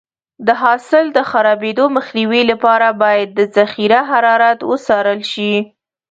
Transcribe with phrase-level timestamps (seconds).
[0.47, 5.53] د حاصل د خرابېدو مخنیوي لپاره باید د ذخیره حرارت وڅارل شي.